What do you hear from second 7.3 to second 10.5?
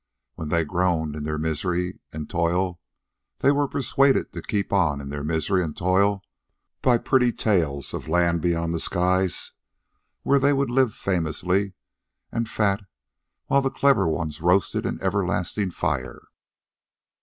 tales of a land beyond the skies where